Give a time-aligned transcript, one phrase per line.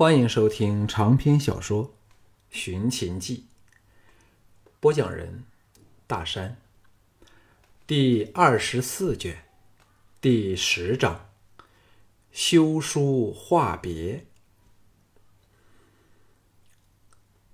[0.00, 1.88] 欢迎收听长篇小说
[2.48, 3.48] 《寻秦记》，
[4.80, 5.44] 播讲人：
[6.06, 6.56] 大山。
[7.86, 9.44] 第二十四卷，
[10.18, 11.28] 第十章：
[12.32, 14.24] 修书话别。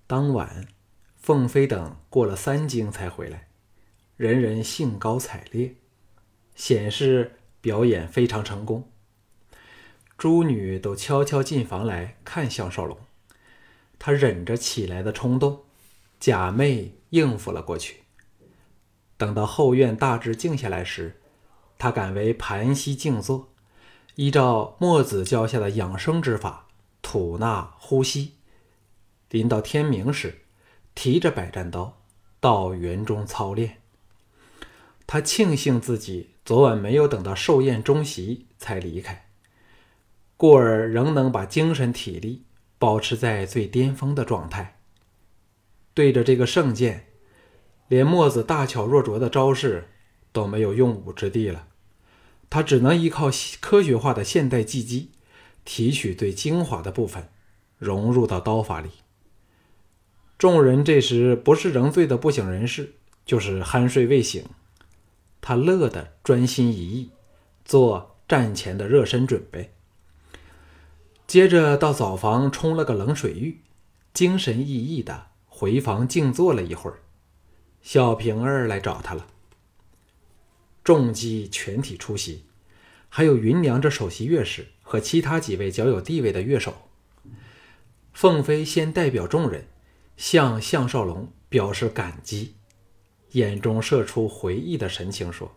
[0.07, 0.69] 当晚，
[1.17, 3.49] 凤飞等过了三更才回来，
[4.17, 5.75] 人人兴高采烈，
[6.55, 8.89] 显示表演非常成功。
[10.19, 12.99] 诸女都悄悄进房来看项少龙，
[13.99, 15.65] 他忍着起来的冲动，
[16.19, 18.05] 假寐应付了过去。
[19.19, 21.21] 等到后院大致静下来时，
[21.79, 23.53] 他改为盘膝静坐，
[24.15, 26.69] 依照墨子教下的养生之法，
[27.03, 28.37] 吐纳呼吸。
[29.29, 30.43] 临到天明时，
[30.95, 31.99] 提着百战刀
[32.41, 33.83] 到园中操练。
[35.07, 39.26] 他庆幸自己昨晚没有等到寿宴终席才离开。
[40.37, 42.45] 故而仍能把精神体力
[42.79, 44.81] 保持在最巅峰的状态。
[45.95, 47.07] 对着这个圣剑，
[47.89, 49.89] 连墨子大巧若拙的招式
[50.33, 51.69] 都没有用武之地了，
[52.51, 55.13] 他只能依靠科学化的现代技击，
[55.65, 57.29] 提取最精华的部分，
[57.79, 58.91] 融入到刀法里。
[60.37, 62.93] 众人这时不是仍醉得不省人事，
[63.25, 64.45] 就是酣睡未醒，
[65.41, 67.11] 他乐得专心一意，
[67.65, 69.73] 做战前的热身准备。
[71.27, 73.61] 接着到澡房冲了个冷水浴，
[74.15, 77.01] 精神奕奕的回房静坐了一会儿。
[77.83, 79.27] 小平儿来找他了。
[80.85, 82.45] 众姬全体出席，
[83.09, 86.75] 还有芸娘这首席乐师和其他几位较有地位的乐手。
[88.13, 89.67] 凤飞先代表众人
[90.17, 92.55] 向项少龙表示感激，
[93.33, 95.57] 眼中射出回忆的神情，说：“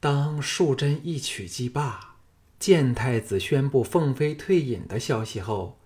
[0.00, 2.13] 当淑贞一曲即罢。”
[2.58, 5.78] 见太子宣布凤飞退隐的消息后，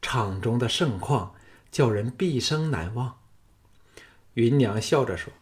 [0.00, 1.34] 场中的盛况
[1.70, 3.18] 叫人毕生难忘。
[4.34, 5.32] 芸娘笑着说：“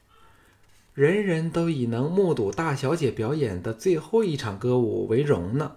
[0.94, 5.76] 人人都以能目睹大小姐表演的最后一场歌舞为荣呢。”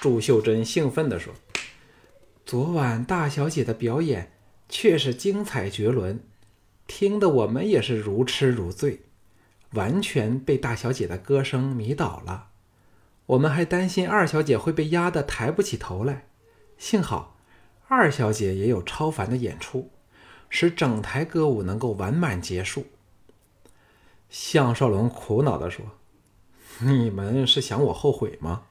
[0.00, 1.34] 祝秀珍兴奋地说
[2.46, 4.32] ：“昨晚大小姐的表演
[4.68, 6.20] 确实精彩绝伦，
[6.86, 9.02] 听得我们也是如痴如醉，
[9.72, 12.46] 完全被大小姐的歌声迷倒了。”
[13.30, 16.26] 我们还担心二小姐会被压得抬不起头来，
[16.76, 17.36] 幸好
[17.86, 19.90] 二小姐也有超凡的演出，
[20.48, 22.86] 使整台歌舞能够完满结束。
[24.28, 25.86] 项少龙苦恼地说
[26.82, 28.62] ：“你们是想我后悔吗？”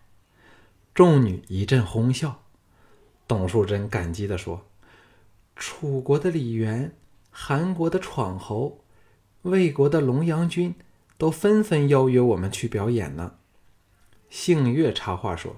[0.94, 2.41] 众女一阵哄笑。
[3.28, 4.66] 董淑贞感激地说
[5.56, 6.96] ：“楚国的李元、
[7.30, 8.84] 韩国的闯侯、
[9.44, 10.76] 魏国的龙阳君，
[11.18, 13.36] 都纷纷邀约我们去表演呢。”
[14.29, 15.57] 幸月插话说：“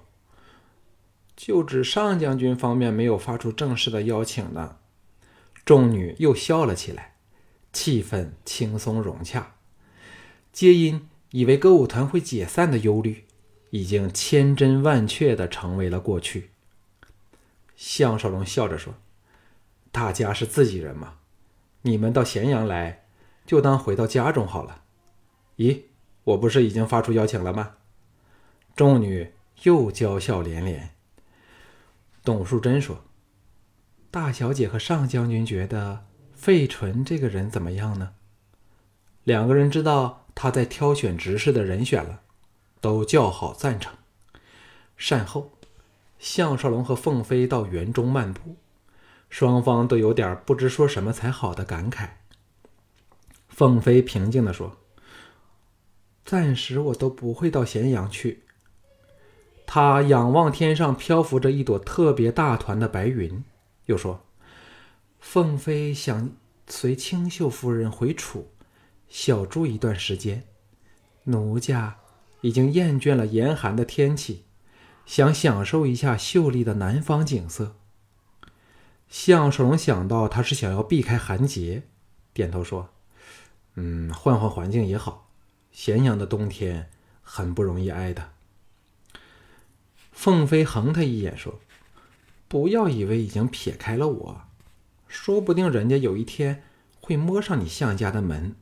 [1.36, 4.78] 就指上将军方面没有发出正式的邀请呢。”
[5.66, 7.16] 众女又笑了起来，
[7.72, 9.56] 气氛轻松融洽。
[10.52, 13.26] 皆因以为歌舞团会解散的忧虑，
[13.70, 16.50] 已经千真万确的成为了过去。
[17.76, 18.96] 项少龙笑着说
[19.92, 21.16] ：“大家是自己人嘛，
[21.84, 23.06] 你们到咸阳来，
[23.46, 24.84] 就当回到家中好了。
[25.58, 25.82] 咦，
[26.24, 27.76] 我不是已经发出邀请了吗？”
[28.76, 29.34] 众女
[29.64, 30.92] 又娇笑连连。
[32.24, 33.04] 董淑贞说
[34.10, 38.14] ：“大小姐和上将军觉得费纯这个人怎么样呢？”
[39.24, 42.22] 两个人知道他在挑选执事的人选了，
[42.80, 43.94] 都叫好赞成。
[44.98, 45.52] 善后，
[46.18, 48.56] 项少龙和凤飞到园中漫步，
[49.30, 52.10] 双方都有点不知说什么才好的感慨。
[53.48, 54.78] 凤飞平静地说
[56.26, 58.44] ：“暂时我都不会到咸阳去。”
[59.74, 63.42] 他仰望天上漂浮着一朵特别大团的白云，
[63.86, 64.26] 又说
[65.22, 66.32] ：“凤飞想
[66.68, 68.52] 随清秀夫人回楚，
[69.08, 70.44] 小住一段时间。
[71.24, 71.96] 奴家
[72.42, 74.44] 已经厌倦了严寒的天气，
[75.06, 77.78] 想享受一下秀丽的南方景色。”
[79.08, 81.84] 项少龙想到他是想要避开寒节，
[82.34, 82.90] 点头说
[83.76, 85.30] ：“嗯，换换环境也好。
[85.72, 86.90] 咸阳的冬天
[87.22, 88.32] 很不容易挨的。”
[90.22, 91.60] 凤飞横他一眼说
[92.48, 94.42] ：“不要以为已经撇开了我，
[95.08, 96.62] 说不定人家有一天
[97.00, 98.56] 会摸上你项家的门，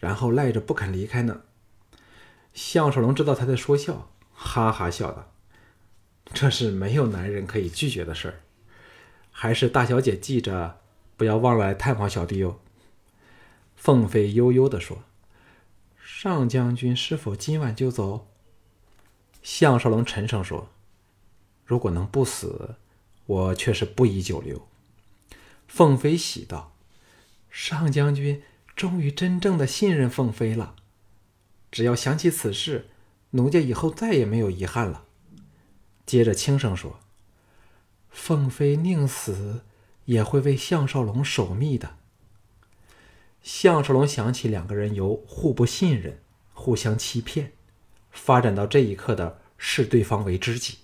[0.00, 1.42] 然后赖着不肯离开呢。”
[2.52, 5.30] 项少龙知道他在说笑，哈哈笑道
[6.34, 8.40] ：“这是没有男人可以拒绝的事儿，
[9.30, 10.80] 还是大小姐记着，
[11.16, 12.58] 不要忘了来探访小弟哟。”
[13.76, 15.04] 凤飞悠悠地说
[16.04, 18.26] ：“上将军是否今晚就走？”
[19.44, 20.73] 项少龙沉声说。
[21.64, 22.76] 如果能不死，
[23.26, 24.68] 我却是不宜久留。”
[25.66, 26.74] 凤飞喜道
[27.50, 28.42] ：“上将军
[28.76, 30.76] 终于真正的信任凤飞了。
[31.70, 32.88] 只要想起此事，
[33.30, 35.04] 奴家以后再也没有遗憾了。”
[36.06, 37.00] 接着轻声说
[38.10, 39.62] ：“凤飞宁死
[40.04, 41.96] 也会为项少龙守密的。”
[43.42, 46.22] 项少龙想起两个人由互不信任、
[46.52, 47.52] 互相欺骗，
[48.10, 50.78] 发展到这一刻的视对方为知己，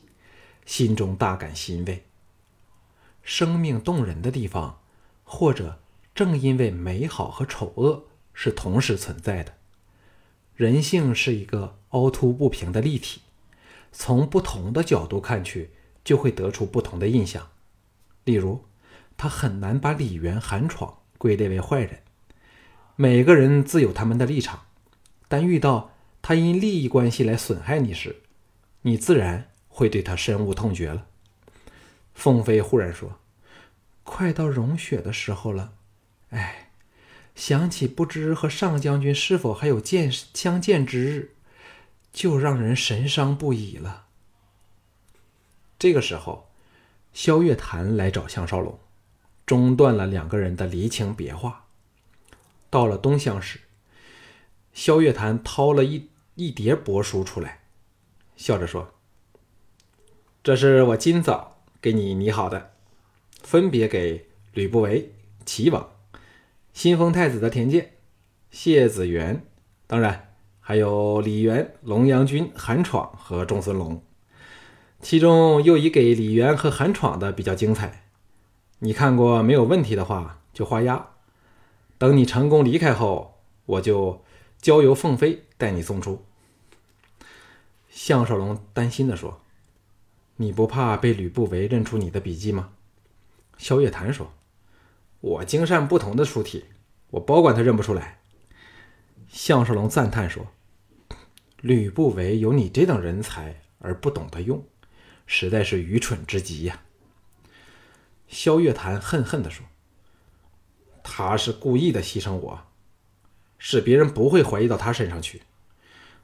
[0.71, 2.05] 心中大感欣慰。
[3.25, 4.79] 生命动人的地方。
[5.25, 5.81] 或者
[6.13, 9.55] 正因为美好和丑恶是同时存在的，
[10.57, 13.21] 人性是一个凹凸不平的立体，
[13.93, 15.71] 从不同的角度看去，
[16.03, 17.49] 就会得出不同的印象。
[18.25, 18.65] 例如，
[19.17, 22.01] 他很难把李元、韩闯归类为坏人。
[22.97, 24.65] 每个人自有他们的立场，
[25.29, 28.17] 但遇到他因利益关系来损害你时，
[28.83, 31.07] 你自然会对他深恶痛绝了。
[32.13, 33.17] 凤飞忽然说。
[34.03, 35.75] 快到融雪的时候了，
[36.31, 36.73] 哎，
[37.37, 41.35] 想起不知和上将军是否还有见相见之日，
[42.13, 44.07] 就让人神伤不已了。
[45.79, 46.51] 这个时候，
[47.13, 48.81] 萧月潭来找项少龙，
[49.47, 51.67] 中断了两个人的离情别话。
[52.69, 53.61] 到了东乡时，
[54.73, 57.61] 萧月潭掏了一一叠帛书出来，
[58.37, 58.95] 笑着说
[60.43, 62.71] ：“这是我今早给你拟好的。”
[63.43, 65.13] 分别给吕不韦、
[65.47, 65.91] 齐王、
[66.73, 67.95] 新封太子的田健、
[68.51, 69.45] 谢子元，
[69.87, 74.03] 当然还有李元、龙阳君、韩闯和仲孙龙。
[75.01, 78.05] 其中又以给李元和韩闯的比较精彩。
[78.81, 81.09] 你看过没有问题的话，就画押。
[81.97, 84.23] 等你成功离开后，我就
[84.61, 86.25] 交由凤飞带你送出。
[87.89, 89.41] 项少龙担心的说
[90.41, 92.73] ：“你不怕被吕不韦认出你的笔迹吗？”
[93.59, 94.33] 萧月潭说
[95.21, 96.65] ：“我精善不同的书体，
[97.11, 98.21] 我保管他认不出来。”
[99.29, 100.47] 项少龙赞叹说
[101.61, 104.65] ：“吕不韦有你这等人才而不懂得用，
[105.27, 106.85] 实在是愚蠢之极呀。”
[108.27, 109.67] 萧月潭恨恨地说
[111.05, 112.67] ：“他是故意的牺牲我，
[113.59, 115.43] 使别人不会怀疑到他身上去，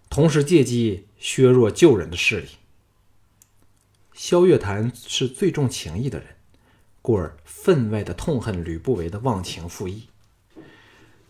[0.09, 2.49] 同时借机削弱救人的势力。”
[4.17, 6.29] 萧月潭是最重情义的人。
[7.03, 10.09] 故而分外的痛恨吕不韦的忘情负义。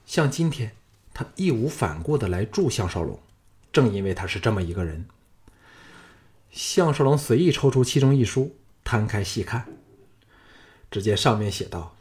[0.07, 0.71] 像今天，
[1.13, 3.21] 他义无反顾的来助项少龙，
[3.73, 5.05] 正因为他是这么一个人。
[6.53, 9.67] 项少龙随意抽出其中一书，摊开细看，
[10.91, 11.97] 只见上面写道：“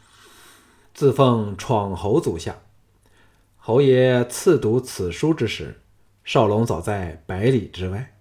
[0.93, 2.61] 自奉闯侯足下，
[3.57, 5.81] 侯爷赐读此书之时，
[6.23, 8.14] 少龙早在百里之外。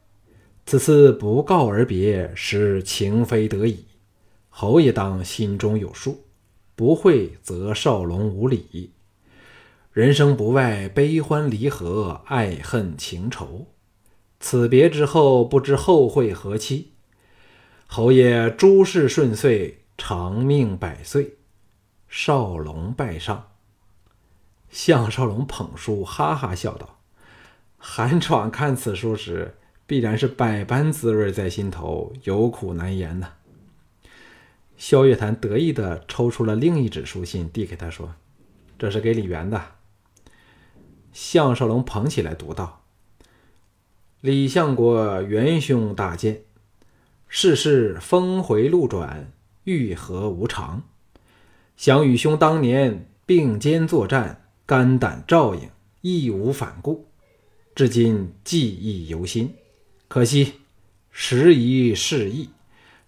[0.66, 3.84] 此次不告而别，是情非得已。”
[4.48, 6.24] 侯爷当心中有数，
[6.76, 8.92] 不会则少龙无礼。
[9.92, 13.66] 人生不外悲欢离合、爱恨情仇，
[14.40, 16.92] 此别之后不知后会何期。
[17.86, 21.36] 侯爷诸事顺遂，长命百岁。
[22.08, 23.50] 少龙拜上。
[24.70, 27.00] 项少龙捧书，哈哈笑道
[27.76, 33.32] ：“韩闯看此书时，必然是百般滋味在心头，有苦难言呐。”
[34.76, 38.14] 萧月潭得意地抽出了另一纸书信，递给他说
[38.78, 39.62] ：“这是给李元的。”
[41.12, 42.82] 项少龙捧起来读道
[44.20, 46.42] ：“李相国元凶大见，
[47.28, 50.82] 世事峰回路转，欲何无常？
[51.76, 57.06] 想与兄当年并肩作战，肝胆照应，义无反顾，
[57.76, 59.54] 至今记忆犹新。
[60.14, 60.60] 可惜
[61.10, 62.50] 时移世易，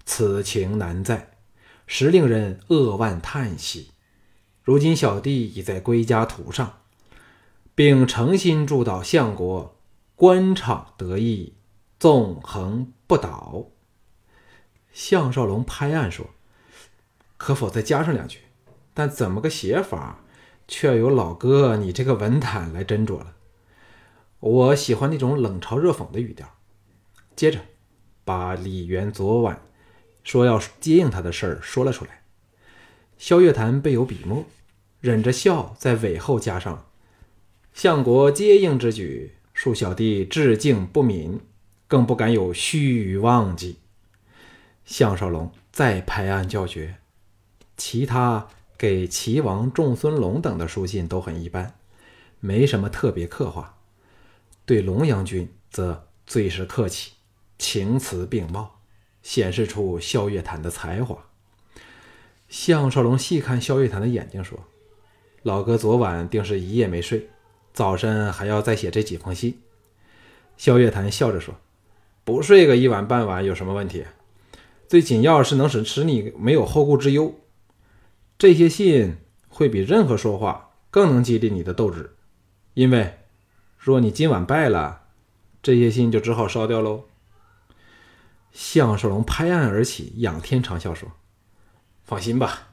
[0.04, 1.36] 此情难再。”
[1.86, 3.92] 实令人扼腕叹息。
[4.64, 6.80] 如今小弟已在归家途上，
[7.76, 9.76] 并诚心祝祷相国
[10.16, 11.54] 官场得意，
[12.00, 13.66] 纵横不倒。
[14.92, 16.30] 项少龙拍案说
[17.38, 18.40] ：“可否再加上两句？
[18.92, 20.25] 但怎么个写法，
[20.66, 23.36] 却由老哥你这个文坛来斟酌了。
[24.40, 26.52] 我喜欢那种冷嘲热讽的语调。”
[27.37, 27.61] 接着，
[28.25, 29.62] 把李元昨晚。
[30.25, 32.25] 说要接应他的事儿说了出来，
[33.16, 34.45] 萧月潭备有笔墨，
[35.00, 36.87] 忍着笑在尾后加上
[37.73, 41.38] ：“相国接应之举，恕小弟致敬不敏，
[41.87, 43.76] 更不敢有须臾忘记。”
[44.85, 46.97] 项少龙再拍案叫绝。
[47.76, 51.75] 其他给齐王仲孙龙等的书信都很一般，
[52.40, 53.78] 没什么特别刻画。
[54.64, 57.12] 对龙阳君则最是客气，
[57.58, 58.72] 情辞并茂。
[59.22, 61.18] 显示出萧月潭的才华。
[62.48, 64.56] 项少龙细看萧月潭的眼睛，说
[65.42, 67.28] ：“老哥昨晚定是一夜没睡，
[67.72, 69.58] 早晨还要再写这几封信。”
[70.56, 71.56] 萧月潭笑着说
[72.22, 74.04] ：“不睡个一晚半晚有什么问题？
[74.86, 77.34] 最紧要是能使使你没有后顾之忧。
[78.38, 79.16] 这些信
[79.48, 82.14] 会比任何说话更能激励你的斗志，
[82.75, 83.18] 因为
[83.76, 85.08] 若你今晚败了，
[85.60, 87.06] 这些信就只好烧掉喽。”
[88.56, 91.12] 项少龙拍案而起，仰天长啸说
[92.02, 92.68] ：“放心吧，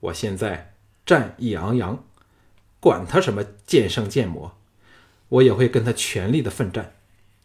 [0.00, 0.74] 我现在
[1.06, 2.02] 战意昂扬，
[2.80, 4.58] 管他什么剑圣剑魔，
[5.28, 6.94] 我也会跟他全力的奋战。”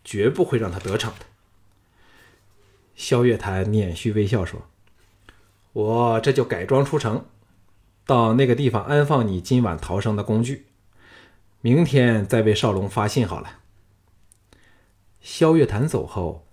[0.07, 1.25] 绝不会让他得逞的。
[2.95, 4.67] 萧月潭捻须微笑说
[5.73, 7.25] ：“我这就改装出城，
[8.05, 10.67] 到那个地方安放你今晚逃生的工具，
[11.61, 13.61] 明天再为少龙发信好了。”
[15.21, 16.44] 萧月潭走后，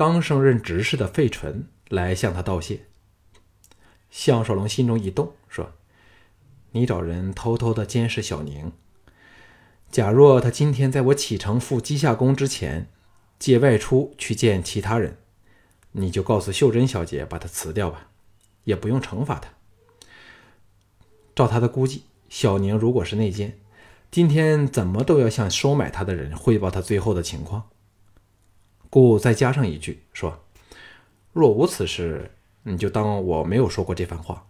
[0.00, 2.86] 刚升任执事的费纯来向他道谢。
[4.10, 5.74] 项少龙心中一动，说
[6.72, 8.72] ：“你找人偷偷的监视小宁，
[9.90, 12.86] 假若他今天在我启程赴稷下宫之前。”
[13.38, 15.18] 借外出去见其他人，
[15.92, 18.08] 你就告诉秀珍小姐把他辞掉吧，
[18.64, 19.50] 也不用惩罚他。
[21.34, 23.58] 照他的估计，小宁如果是内奸，
[24.10, 27.68] 今天怎么都要向收买他的人汇报他最后的情况。
[28.90, 30.44] 故再加上一句说
[31.32, 32.32] ：“若无此事，
[32.64, 34.44] 你就当我没有说过这番话。”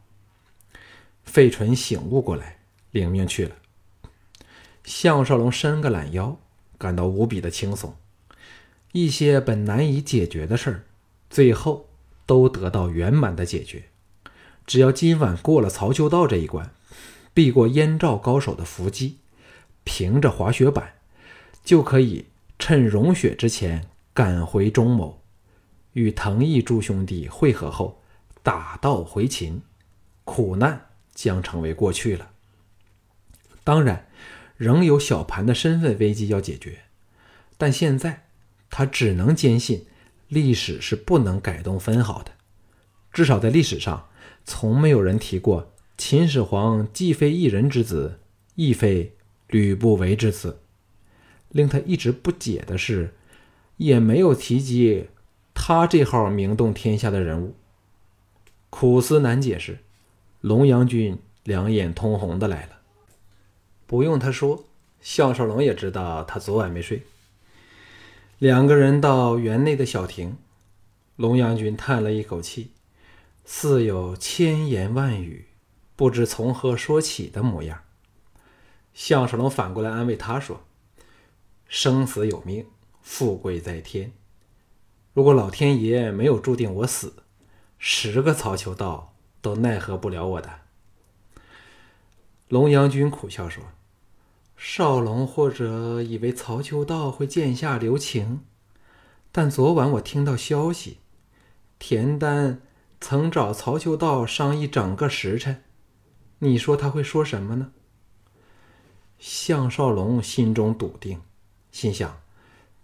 [1.23, 2.59] 费纯醒悟过来，
[2.90, 3.54] 领命去了。
[4.82, 6.38] 项少龙伸个懒腰，
[6.78, 7.94] 感到无比的轻松。
[8.92, 10.85] 一些本难以解决的事儿，
[11.28, 11.88] 最后
[12.26, 13.85] 都得到圆满的解决。
[14.66, 16.73] 只要今晚过了曹秋道这一关，
[17.35, 19.18] 避过燕赵高手的伏击，
[19.85, 20.94] 凭着滑雪板，
[21.62, 22.26] 就可以
[22.59, 23.87] 趁融雪之前
[24.21, 25.23] 赶回中牟，
[25.95, 28.03] 与藤毅诸兄弟会合后，
[28.43, 29.62] 打道回秦，
[30.25, 32.31] 苦难将成为过去了。
[33.65, 34.11] 当然，
[34.59, 36.81] 仍有小盘的身份危机要解决，
[37.57, 38.27] 但现在。
[38.69, 39.87] 他只能坚信，
[40.29, 42.33] 历史是不能改动分毫的。
[43.15, 44.11] 至少在历史上，
[44.45, 48.21] 从没有人提过秦始皇既非一人之子，
[48.55, 50.61] 亦非吕不韦之子。
[51.49, 53.15] 令他一直不解的是，
[53.81, 55.09] 也没有提及
[55.55, 57.55] 他这号名动天下的人物。
[58.69, 59.79] 苦思难解时，
[60.43, 62.81] 龙阳君两眼通红的来了。
[63.87, 64.67] 不用他说，
[65.01, 67.05] 项少龙也知道他昨晚没睡。
[68.39, 70.37] 两个人到园内的小亭，
[71.17, 72.73] 龙阳君叹了一口气，
[73.47, 75.47] 似有千言万语，
[75.97, 77.81] 不知从何说起的模样。
[78.93, 80.65] 项少龙反过来安慰他说
[81.67, 82.67] ：“生死有命，
[83.02, 84.12] 富贵在天。
[85.12, 87.14] 如果老天爷没有注定我死，
[87.78, 90.61] 十个曹秋道都奈何不了我的。”
[92.49, 93.64] 龙阳君苦笑说。
[94.62, 98.42] 少龙或者以为曹秋道会剑下留情，
[99.33, 100.99] 但昨晚我听到消息，
[101.78, 102.61] 田丹
[103.00, 105.62] 曾找曹秋道商议整个时辰，
[106.40, 107.73] 你说他会说什么呢？
[109.19, 111.23] 项少龙心中笃定，
[111.73, 112.20] 心想：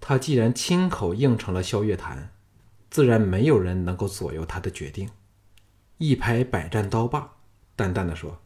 [0.09, 2.31] 他既然亲口应承了萧月潭，
[2.89, 5.11] 自然没有人能够左右他的决定。
[5.99, 7.33] 一拍百战刀把，
[7.75, 8.41] 淡淡的说：“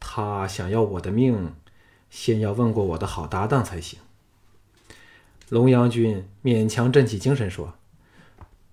[0.00, 1.54] 他想要我的命。”
[2.08, 3.98] 先要问过我的好搭档才行。
[5.50, 7.74] 龙阳君勉强振起精神说：“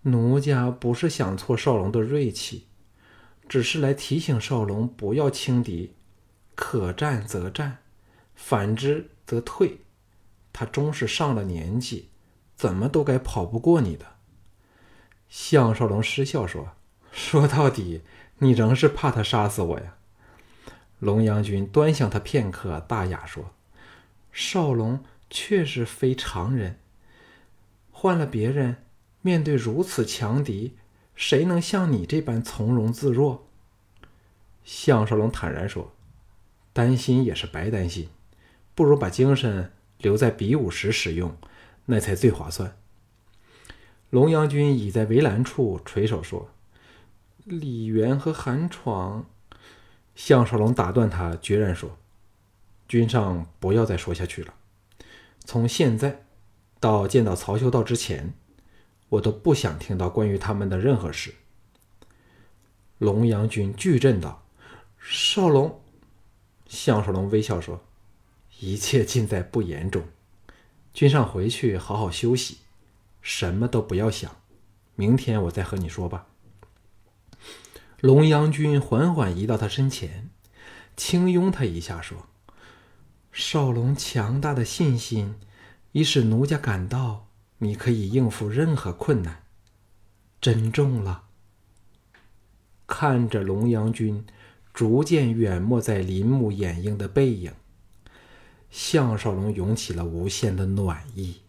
[0.03, 2.67] 奴家不是想挫少龙的锐气，
[3.49, 5.93] 只是来提醒少龙不要轻敌，
[6.55, 7.79] 可战则战，
[8.33, 9.81] 反之则退。
[10.61, 12.09] 他终是上了年纪，
[12.55, 14.05] 怎么都该跑不过你的。”
[15.27, 16.73] 项少龙失笑说
[17.11, 18.03] ：“说到底，
[18.37, 19.95] 你仍是怕他杀死我呀。”
[20.99, 23.55] 龙阳君端详他片刻，大雅说
[24.31, 26.77] ：“少龙确实非常人。
[27.89, 28.83] 换了别人，
[29.21, 30.77] 面对如此强敌，
[31.15, 33.47] 谁能像你这般从容自若？”
[34.63, 35.91] 项少龙坦然说
[36.71, 38.09] ：“担心也是白担心，
[38.75, 41.37] 不如把精神留在比武时使用，
[41.85, 42.77] 那才最划算。”
[44.09, 46.49] 龙阳君倚在围栏处垂手说
[47.45, 49.25] ：“李元和韩闯。”
[50.13, 51.97] 项少龙打断他，决然说
[52.87, 54.53] ：“君上不要再说下去了。
[55.45, 56.25] 从现在
[56.79, 58.33] 到见到曹修道之前，
[59.09, 61.33] 我都不想听到关于他们的任何事。”
[62.99, 64.43] 龙阳君巨震道
[64.99, 65.81] ：“少龙！”
[66.67, 67.81] 项少龙微笑说
[68.61, 70.03] ：“一切尽在不言中。
[70.93, 72.59] 君上回去好好休息，
[73.21, 74.37] 什么都不要想。
[74.95, 76.27] 明天我再和你说吧。”
[78.01, 80.29] 龙阳君缓缓移到他身前，
[80.95, 82.27] 轻拥他一下，说
[83.31, 85.35] ：“少龙强大的信心，
[85.91, 87.27] 已使奴家感到
[87.59, 89.43] 你可以应付任何困难。
[90.39, 91.25] 珍重了。”
[92.85, 94.25] 看着龙阳君
[94.73, 97.53] 逐渐远没在林木掩映的背影，
[98.71, 101.41] 项少龙涌起了无限的暖意。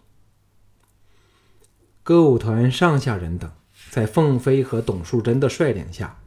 [2.02, 3.50] 歌舞团上下人等，
[3.90, 6.18] 在凤飞和董树贞的率领下。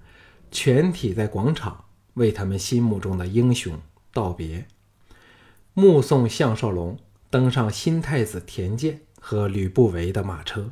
[0.51, 1.83] 全体在广场
[2.13, 3.77] 为他们心目中的英雄
[4.13, 4.67] 道别，
[5.73, 6.97] 目送项少龙
[7.29, 10.71] 登上新太子田健和吕不韦的马车。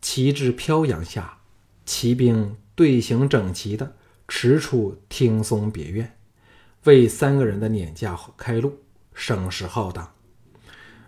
[0.00, 1.40] 旗帜飘扬下，
[1.84, 6.16] 骑兵队形整齐的驰出听松别院，
[6.84, 8.78] 为三个人的辇驾开路，
[9.16, 10.12] 声势浩荡。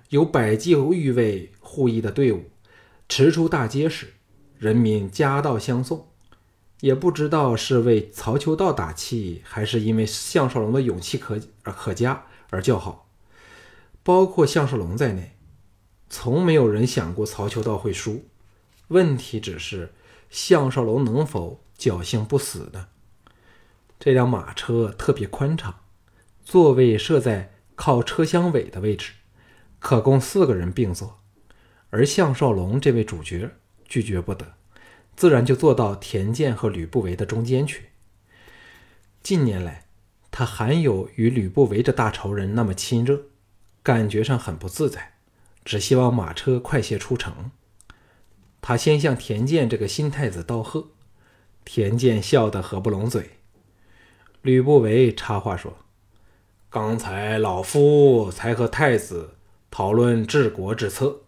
[0.09, 2.51] 有百骑御卫护翼的队伍
[3.09, 4.15] 驰出大街时，
[4.59, 6.09] 人民夹道相送。
[6.81, 13.11] 也不知道是为曹秋道打气，还是因为项少龙的勇气可而可嘉而叫好。
[14.05, 15.37] 包括项少龙在内，
[16.09, 18.25] 从没有人想过曹秋道会输。
[18.89, 19.93] 问题只是
[20.31, 22.87] 项少龙能否侥幸不死呢？
[23.99, 25.81] 这辆马车特别宽敞，
[26.45, 29.13] 座位设在靠车厢尾的位置，
[29.79, 31.21] 可供四个人并坐。
[31.91, 33.53] 而项少龙这位主角
[33.87, 34.55] 拒绝不得。
[35.15, 37.91] 自然就坐到田健和吕不韦的中间去。
[39.23, 39.87] 近年来，
[40.33, 43.23] 他罕有与吕不韦这大仇人那么亲热，
[43.85, 45.15] 感觉上很不自在，
[45.65, 47.53] 只希望马车快些出城。
[48.61, 50.89] 他先向田健这个新太子道贺，
[51.65, 53.39] 田健笑得合不拢嘴。
[54.43, 55.79] 吕不韦插话说
[56.71, 59.35] ：“刚才老夫才和太子
[59.71, 61.21] 讨论治国之策。”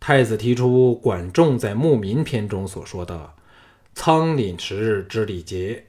[0.00, 3.34] 太子提出管仲在《牧民篇》中所说的
[3.94, 5.86] “仓廪实之礼节，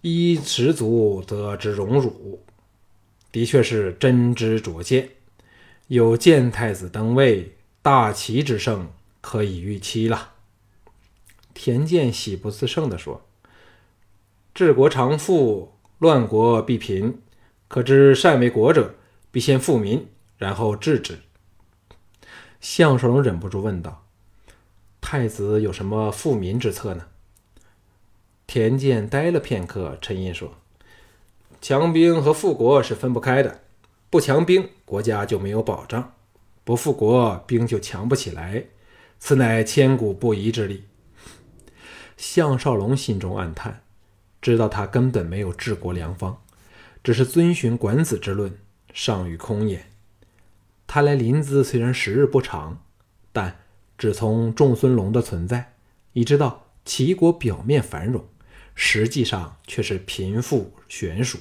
[0.00, 2.42] 衣食足则之荣辱”，
[3.30, 5.10] 的确是真知灼见。
[5.88, 8.88] 有见太子登位，大齐之盛
[9.20, 10.32] 可以预期了。
[11.52, 13.22] 田健喜不自胜地说
[14.54, 17.20] ：“治国常富，乱国必贫。
[17.68, 18.94] 可知善为国者，
[19.30, 21.18] 必先富民，然后治之。”
[22.60, 24.04] 项少龙忍不住问道
[25.00, 27.06] ：“太子有什么富民之策呢？”
[28.46, 30.54] 田健呆了片刻，沉吟说
[31.60, 33.60] ：“强兵和富国是分不开的。
[34.08, 36.12] 不强兵，国家就没有保障；
[36.64, 38.66] 不富国，兵就强不起来。
[39.18, 40.84] 此乃千古不移之理。”
[42.16, 43.82] 项少龙心中暗叹，
[44.40, 46.40] 知道他根本没有治国良方，
[47.06, 48.58] 只是遵循管子之论，
[48.92, 49.86] 尚与空也。
[50.88, 52.82] 他来临淄虽然时日不长，
[53.32, 53.60] 但
[53.96, 55.76] 只从仲孙龙的存在，
[56.14, 58.24] 已知道齐国表面繁荣，
[58.74, 61.38] 实际上却是贫富悬殊。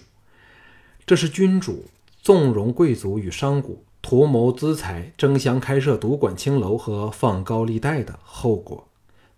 [1.04, 1.86] 这是君主
[2.22, 3.70] 纵容贵族与商贾
[4.04, 8.88] 图谋资财，争相开设赌馆、青楼和放高利贷的后果。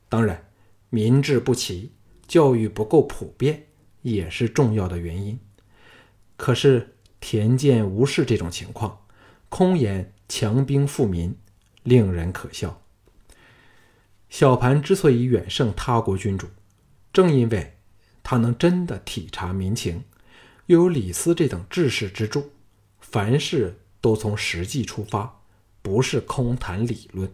[0.10, 0.50] 当然，
[0.90, 1.94] 民智不齐，
[2.28, 3.68] 教育不够普遍，
[4.02, 5.40] 也是重要的原因。
[6.38, 9.02] 可是田健无视这种情况。
[9.50, 11.36] 空言强兵富民，
[11.84, 12.82] 令人可笑。
[14.30, 16.48] 小盘之所以远胜他国君主，
[17.14, 17.78] 正因为
[18.24, 20.04] 他能真的体察民情，
[20.66, 22.52] 又有李斯这等治世之助，
[23.00, 25.40] 凡事都从实际出发，
[25.82, 27.34] 不是空谈理论。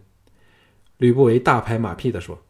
[0.98, 2.40] 吕不韦大拍马屁地说：“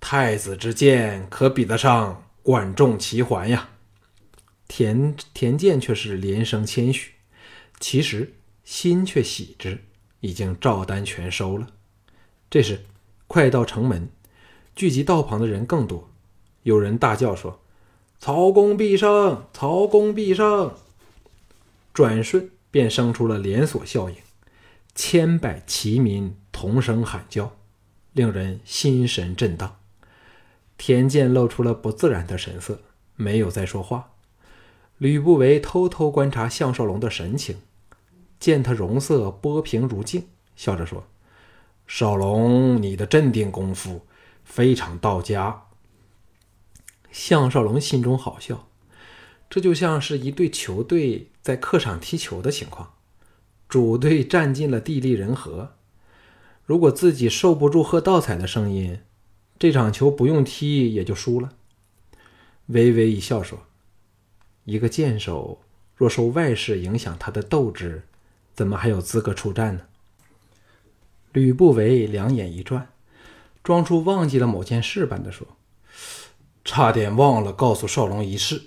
[0.00, 3.68] 太子之见可比得上管仲齐桓呀。”
[4.68, 7.14] 田田健却是连声谦虚，
[7.80, 8.34] 其实。
[8.64, 9.82] 心却喜之，
[10.20, 11.68] 已经照单全收了。
[12.50, 12.84] 这时，
[13.26, 14.10] 快到城门，
[14.76, 16.10] 聚集道旁的人更多，
[16.64, 17.62] 有人大叫说
[18.20, 19.46] ：“曹公必胜！
[19.54, 20.74] 曹公必胜！”
[21.94, 24.16] 转瞬便生出了连锁效应，
[24.94, 27.56] 千百齐民同声喊叫，
[28.12, 29.78] 令人心神震荡。
[30.76, 32.82] 田健露出了不自然的神色，
[33.16, 34.10] 没有再说话。
[34.98, 37.56] 吕不韦偷偷观察项少龙的神情。
[38.38, 41.08] 见他容色波平如镜，笑着说
[41.88, 44.02] ：“少龙，你的镇定功夫
[44.44, 45.64] 非常到家。”
[47.10, 48.68] 项少龙心中好笑，
[49.50, 52.94] 这就像是一队球队在客场踢球的情况，
[53.68, 55.74] 主队占尽了地利人和，
[56.64, 59.00] 如果自己受不住喝倒彩的声音，
[59.58, 61.54] 这场球不用踢也就输了。
[62.66, 63.66] 微微一笑说
[64.68, 65.58] ：“一个剑手
[65.96, 68.04] 若受外事影响他的斗志。”
[68.54, 69.82] 怎么还有资格出战呢？
[71.32, 72.88] 吕不韦两眼一转，
[73.62, 75.46] 装出忘记了某件事般的说
[76.64, 78.60] ：“差点忘了告诉少龙一事。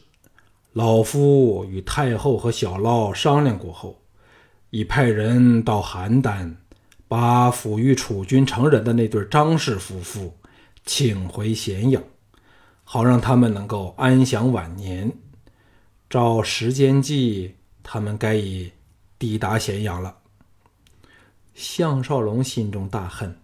[0.71, 4.01] 老夫与太后和小老商量过后，
[4.69, 6.55] 已派人到邯郸，
[7.09, 10.37] 把抚育楚军成人的那对张氏夫妇
[10.85, 12.01] 请回咸阳，
[12.85, 15.11] 好让他们能够安享晚年。
[16.11, 18.73] 照时间计，他们该已
[19.17, 20.17] 抵达咸阳了。
[21.53, 23.39] 项少龙心中大恨，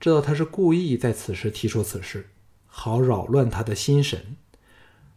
[0.00, 2.30] 知道他是故意在此时提出此事，
[2.66, 4.38] 好扰乱他的心神。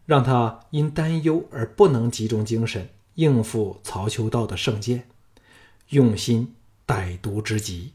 [0.06, 5.08] 让他因担忧而不能集中精神应付曹秋道的圣剑，
[5.92, 6.54] 用心
[6.86, 7.94] 歹毒之极。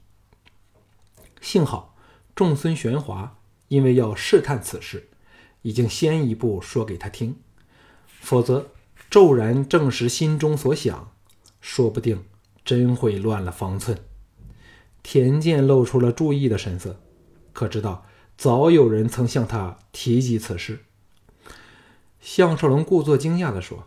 [1.43, 1.95] 幸好
[2.35, 3.37] 仲孙玄华
[3.69, 5.11] 因为要试探此事，
[5.61, 7.37] 已经先一步说给他听，
[8.21, 8.71] 否则
[9.11, 11.13] 骤然证实心中所想，
[11.61, 12.25] 说不定
[12.65, 13.99] 真会乱了方寸。
[15.03, 17.01] 田健露出了注意的神色，
[17.55, 18.05] 可知道
[18.37, 20.81] 早有人曾向他提及此事。
[22.21, 23.87] 项少龙故作惊讶地说：“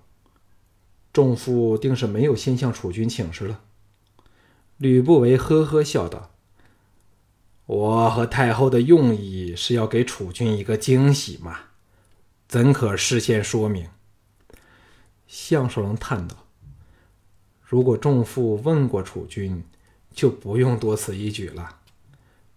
[1.14, 3.60] 仲父定是没有先向楚军请示了。”
[4.78, 6.32] 吕不韦呵呵笑道
[7.68, 11.60] ：“我和太后的用意是要给楚军一个惊喜嘛，
[12.48, 13.88] 怎可事先说明？”
[15.34, 16.36] 项少龙叹道
[17.64, 19.64] ：“如果仲父问过楚军，
[20.14, 21.78] 就不用多此一举了。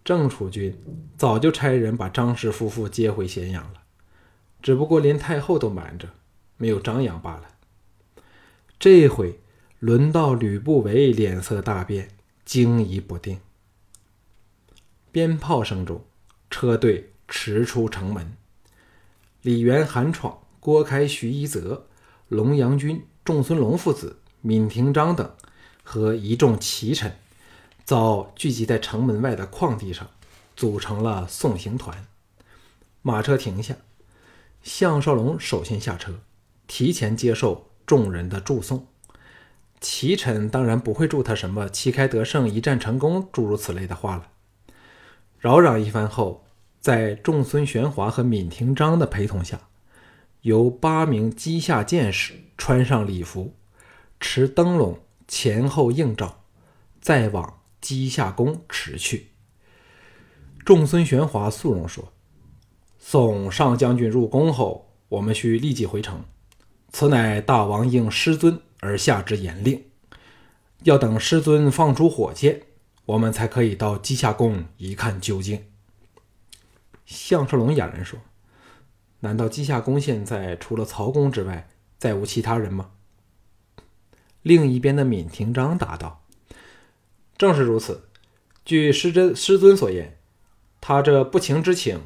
[0.03, 0.77] 郑楚军
[1.17, 3.83] 早就差人把张氏夫妇接回咸阳了。”
[4.61, 6.09] 只不过连太后都瞒着，
[6.57, 7.43] 没有张扬罢了。
[8.77, 9.39] 这回
[9.79, 12.09] 轮到吕不韦脸色大变，
[12.43, 13.39] 惊疑不定。
[15.13, 16.03] 鞭炮声中，
[16.49, 18.35] 车队驰出城门。
[19.43, 21.87] 李元、韩闯、郭开、徐一泽、
[22.27, 25.31] 龙阳君、仲孙龙父子、闵廷章等
[25.83, 27.15] 和一众奇臣，
[27.83, 30.09] 早聚集在城门外的旷地上，
[30.55, 32.07] 组成了送行团。
[33.03, 33.75] 马车停下。
[34.63, 36.21] 项少龙首先下车，
[36.65, 38.87] 提前接受众人的祝颂。
[39.79, 44.29] 齐臣当然不会祝他什么“旗开得胜，一战成功”诸如此类的话了。
[45.37, 46.43] 扰攘一番后，
[46.81, 49.59] 在仲孙玄华和闵廷章的陪同下，
[50.45, 53.55] 由八名机下剑士穿上礼服，
[54.19, 56.43] 持灯笼前后映照，
[57.01, 59.29] 再往机下宫驰去。
[60.63, 62.13] 仲孙玄华肃容说。
[62.99, 66.23] 送上将军入宫后，我们需立即回城。
[66.91, 69.83] 此乃大王应师尊而下之严令，
[70.83, 72.61] 要等师尊放出火箭，
[73.05, 75.65] 我们才可以到稷下宫一看究竟。
[77.07, 78.19] 项少龙哑然说
[79.25, 82.91] ：“难道稷下宫现在除了曹公之外，再无其他人吗？”
[84.41, 86.23] 另一边的闵廷章答道
[87.37, 88.05] ：“正是如此。
[88.63, 90.17] 据师真师尊所言，
[90.79, 91.99] 他这不情之请。”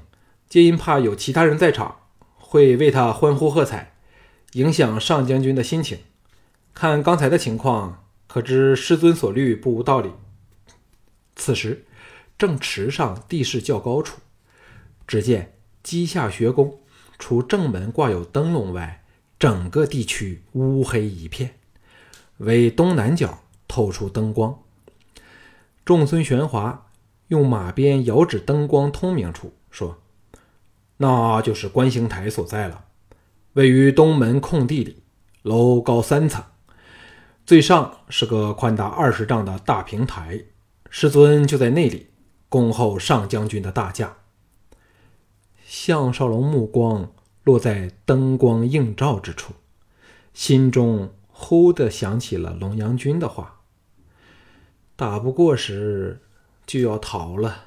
[0.49, 1.99] 皆因怕有其他人在场，
[2.36, 3.93] 会为他欢呼喝彩，
[4.53, 5.99] 影响上将军的心情。
[6.73, 10.10] 看刚才的情况，可知师尊所虑不无道理。
[11.36, 11.86] 此时
[12.36, 14.21] 正池上地势较高处，
[15.05, 15.53] 只见
[15.84, 16.79] 稷下学宫
[17.19, 19.03] 除正门挂有灯笼外，
[19.38, 21.55] 整个地区乌黑一片，
[22.38, 24.58] 唯东南角透出灯光。
[25.86, 26.88] 仲孙玄华
[27.27, 29.99] 用马鞭遥指灯光通明处，说。
[30.97, 32.86] 那就是观星台所在了，
[33.53, 35.03] 位于东门空地里，
[35.43, 36.43] 楼高三层，
[37.45, 40.43] 最上是个宽达二十丈的大平台，
[40.89, 42.10] 师尊就在那里
[42.49, 44.17] 恭候上将军的大驾。
[45.71, 47.12] 项少龙目光
[47.43, 49.53] 落在灯光映照之处，
[50.34, 53.62] 心中忽地想起了龙阳君的话
[54.97, 56.21] ：“打不过时
[56.65, 57.65] 就要逃了。”